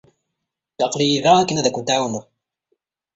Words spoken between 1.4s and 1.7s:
ad